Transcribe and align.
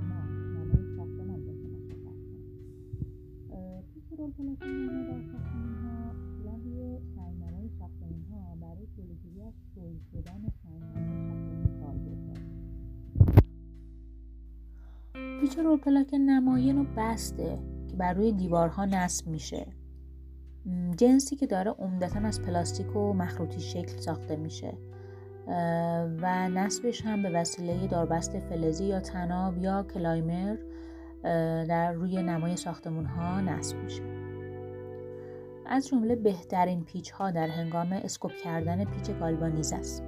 ما 0.00 0.20
نامه 0.54 0.96
شخصمان 0.96 1.44
به 1.44 1.52
شما 1.52 1.78
شکست 1.88 2.24
توی 3.94 4.16
رولپلک 4.18 4.62
ها 4.62 6.12
روی 6.44 6.98
سنگنامه 7.16 7.68
شخصمون 7.78 8.24
ها 8.30 8.56
برای 8.60 8.86
جلوگیری 8.96 9.42
از 9.42 9.54
شل 9.74 9.98
شدن 10.12 10.52
سنگنامه 10.62 11.28
شخصمون 11.28 11.80
کار 11.80 11.94
برده 11.94 12.34
پیچ 15.40 15.58
رولپلک 15.58 16.14
نماین 16.14 16.78
و 16.78 16.84
بسته 16.96 17.58
که 17.88 17.96
بر 17.96 18.12
روی 18.12 18.32
دیوارها 18.32 18.84
نصب 18.84 19.28
میشه 19.28 19.66
جنسی 20.96 21.36
که 21.36 21.46
داره 21.46 21.70
عمدتا 21.70 22.20
از 22.20 22.42
پلاستیک 22.42 22.96
و 22.96 23.12
مخروطی 23.12 23.60
شکل 23.60 23.96
ساخته 23.96 24.36
میشه 24.36 24.74
و 26.22 26.48
نصبش 26.48 27.02
هم 27.02 27.22
به 27.22 27.30
وسیله 27.30 27.86
داربست 27.86 28.38
فلزی 28.38 28.84
یا 28.84 29.00
تناب 29.00 29.58
یا 29.58 29.82
کلایمر 29.82 30.56
در 31.68 31.92
روی 31.92 32.22
نمای 32.22 32.56
ساختمون 32.56 33.04
ها 33.04 33.40
نصب 33.40 33.76
میشه. 33.76 34.02
از 35.66 35.88
جمله 35.88 36.16
بهترین 36.16 36.84
پیچ 36.84 37.10
ها 37.10 37.30
در 37.30 37.46
هنگام 37.46 37.92
اسکوپ 37.92 38.32
کردن 38.44 38.84
پیچ 38.84 39.10
گالوانیزه 39.10 39.76
است. 39.76 40.02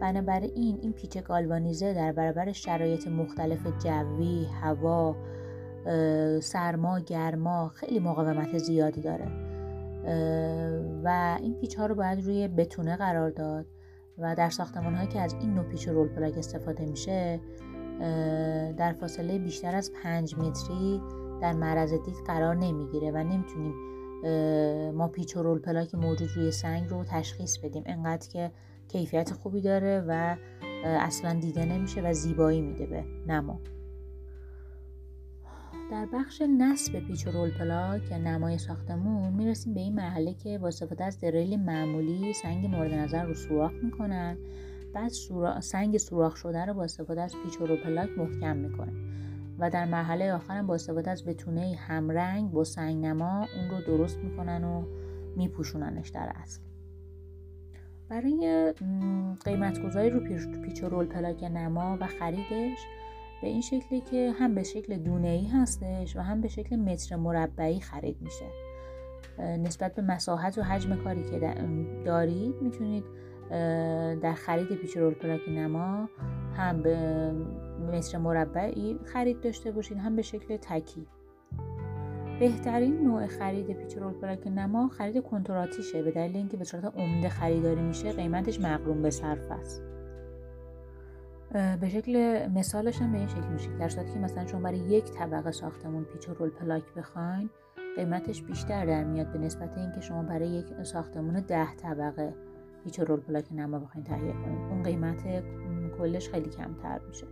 بنابراین 0.00 0.78
این 0.82 0.92
پیچ 0.92 1.18
گالوانیزه 1.18 1.94
در 1.94 2.12
برابر 2.12 2.52
شرایط 2.52 3.08
مختلف 3.08 3.66
جوی، 3.84 4.46
هوا، 4.62 5.16
سرما، 6.40 7.00
گرما 7.00 7.68
خیلی 7.68 7.98
مقاومت 7.98 8.58
زیادی 8.58 9.00
داره. 9.00 9.26
و 11.04 11.38
این 11.42 11.54
پیچ 11.54 11.78
ها 11.78 11.86
رو 11.86 11.94
باید 11.94 12.24
روی 12.24 12.48
بتونه 12.48 12.96
قرار 12.96 13.30
داد. 13.30 13.66
و 14.18 14.34
در 14.34 14.50
ساختمان 14.50 14.94
هایی 14.94 15.08
که 15.08 15.20
از 15.20 15.34
این 15.40 15.54
نوع 15.54 15.64
پیچ 15.64 15.88
رول 15.88 16.08
پلاک 16.08 16.38
استفاده 16.38 16.86
میشه 16.86 17.40
در 18.76 18.92
فاصله 19.00 19.38
بیشتر 19.38 19.76
از 19.76 19.92
5 20.02 20.34
متری 20.34 21.02
در 21.40 21.52
معرض 21.52 21.92
دید 21.92 22.14
قرار 22.26 22.54
نمی‌گیره 22.54 23.10
و 23.10 23.16
نمی‌تونیم 23.16 23.74
ما 24.92 25.08
پیچ 25.08 25.36
و 25.36 25.42
رول 25.42 25.58
پلاک 25.58 25.94
موجود 25.94 26.28
روی 26.36 26.50
سنگ 26.50 26.90
رو 26.90 27.04
تشخیص 27.04 27.58
بدیم. 27.58 27.82
انقدر 27.86 28.28
که 28.28 28.50
کیفیت 28.88 29.32
خوبی 29.32 29.60
داره 29.60 30.04
و 30.08 30.36
اصلا 30.84 31.40
دیده 31.40 31.64
نمیشه 31.64 32.00
و 32.00 32.12
زیبایی 32.12 32.60
میده 32.60 32.86
به 32.86 33.04
نما. 33.26 33.60
در 35.90 36.06
بخش 36.12 36.42
نصب 36.58 37.00
پیچ 37.00 37.26
و 37.26 37.30
رول 37.30 37.50
پلاک 37.50 38.10
یا 38.10 38.18
نمای 38.18 38.58
ساختمون 38.58 39.32
می‌رسیم 39.32 39.74
به 39.74 39.80
این 39.80 39.94
مرحله 39.94 40.34
که 40.34 40.58
با 40.58 40.68
استفاده 40.68 41.04
از 41.04 41.20
دریل 41.20 41.60
معمولی 41.60 42.32
سنگ 42.32 42.66
مورد 42.66 42.94
نظر 42.94 43.24
رو 43.24 43.34
سوراخ 43.34 43.72
می‌کنن. 43.82 44.36
بعد 44.94 45.10
سنگ 45.60 45.98
سوراخ 45.98 46.36
شده 46.36 46.64
رو 46.64 46.74
با 46.74 46.84
استفاده 46.84 47.22
از 47.22 47.34
پیچ 47.44 47.60
و 47.60 47.66
رول 47.66 47.76
پلاک 47.76 48.08
محکم 48.18 48.56
می‌کنن 48.56 48.92
و 49.58 49.70
در 49.70 49.84
مرحله 49.84 50.32
آخرم 50.32 50.66
با 50.66 50.74
استفاده 50.74 51.10
از 51.10 51.24
بتونه 51.24 51.76
همرنگ 51.78 52.50
با 52.50 52.64
سنگ 52.64 53.04
نما 53.06 53.46
اون 53.56 53.70
رو 53.70 53.80
درست 53.86 54.18
می‌کنن 54.18 54.64
و 54.64 54.82
میپوشوننش 55.36 56.08
در 56.08 56.32
اصل. 56.34 56.60
برای 58.08 58.74
قیمت 59.44 59.82
گذاری 59.82 60.10
رو 60.10 60.20
پیچ 60.62 60.82
و 60.82 60.88
رول 60.88 61.06
پلاک 61.06 61.44
نما 61.44 61.98
و 62.00 62.06
خریدش 62.06 62.78
به 63.42 63.48
این 63.48 63.60
شکلی 63.60 64.00
که 64.00 64.32
هم 64.38 64.54
به 64.54 64.62
شکل 64.62 64.96
دونه 64.96 65.28
ای 65.28 65.46
هستش 65.46 66.16
و 66.16 66.20
هم 66.20 66.40
به 66.40 66.48
شکل 66.48 66.76
متر 66.76 67.16
مربعی 67.16 67.80
خرید 67.80 68.16
میشه. 68.20 68.46
نسبت 69.38 69.94
به 69.94 70.02
مساحت 70.02 70.58
و 70.58 70.62
حجم 70.62 70.96
کاری 70.96 71.22
که 71.30 71.54
دارید 72.04 72.54
می‌تونید 72.62 73.04
در 74.20 74.34
خرید 74.34 74.68
پیچ 74.68 74.96
رول 74.96 75.14
پلاک 75.14 75.40
نما 75.48 76.08
هم 76.56 76.82
به 76.82 77.32
متر 77.92 78.18
مربعی 78.18 78.98
خرید 79.04 79.40
داشته 79.40 79.70
باشید 79.70 79.98
هم 79.98 80.16
به 80.16 80.22
شکل 80.22 80.56
تکی. 80.56 81.06
بهترین 82.40 83.02
نوع 83.02 83.26
خرید 83.26 83.72
پیچ 83.72 83.96
رول 83.96 84.12
پلاک 84.12 84.46
نما 84.46 84.88
خرید 84.88 85.22
کنتراتیشه 85.22 86.02
به 86.02 86.10
دلیل 86.10 86.36
اینکه 86.36 86.56
به 86.56 86.64
صورت 86.64 86.84
عمده 86.84 87.28
خریداری 87.28 87.82
میشه 87.82 88.12
قیمتش 88.12 88.60
مقروم 88.60 89.02
به 89.02 89.10
صرف 89.10 89.50
است. 89.50 89.82
به 91.52 91.88
شکل 91.88 92.46
مثالش 92.54 93.02
هم 93.02 93.12
به 93.12 93.18
این 93.18 93.28
شکل 93.28 93.48
میشه 93.48 93.68
در 93.78 93.88
صورتی 93.88 94.12
که 94.12 94.18
مثلا 94.18 94.46
شما 94.46 94.60
برای 94.60 94.78
یک 94.78 95.04
طبقه 95.04 95.50
ساختمون 95.50 96.04
پیچ 96.04 96.28
و 96.28 96.34
رول 96.34 96.50
پلاک 96.50 96.94
بخواین 96.96 97.50
قیمتش 97.96 98.42
بیشتر 98.42 98.86
در 98.86 99.04
میاد 99.04 99.32
به 99.32 99.38
نسبت 99.38 99.78
اینکه 99.78 100.00
شما 100.00 100.22
برای 100.22 100.48
یک 100.48 100.82
ساختمون 100.82 101.40
ده 101.40 101.74
طبقه 101.74 102.34
پیچ 102.84 102.98
و 103.00 103.04
رول 103.04 103.20
پلاک 103.20 103.52
نما 103.52 103.78
بخواین 103.78 104.04
تهیه 104.04 104.32
کنید 104.32 104.70
اون 104.70 104.82
قیمت 104.82 105.22
کلش 105.98 106.28
خیلی 106.28 106.50
کمتر 106.50 107.00
میشه. 107.08 107.26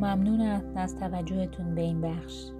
ممنون 0.00 0.40
از 0.76 0.96
توجهتون 0.96 1.74
به 1.74 1.80
این 1.80 2.00
بخش. 2.00 2.50